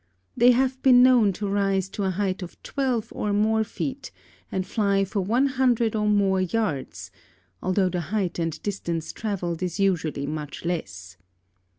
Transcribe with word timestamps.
They 0.35 0.49
have 0.49 0.81
been 0.81 1.03
known 1.03 1.31
to 1.33 1.47
rise 1.47 1.87
to 1.89 2.05
a 2.05 2.09
height 2.09 2.41
of 2.41 2.59
twelve 2.63 3.13
or 3.15 3.33
more 3.33 3.63
feet 3.63 4.09
and 4.51 4.65
fly 4.65 5.05
for 5.05 5.21
one 5.21 5.45
hundred 5.45 5.95
or 5.95 6.07
more 6.07 6.41
yards, 6.41 7.11
although 7.61 7.87
the 7.89 8.01
height 8.09 8.39
and 8.39 8.59
distance 8.63 9.13
traveled 9.13 9.61
is 9.61 9.79
usually 9.79 10.25
much 10.25 10.65
less. 10.65 11.17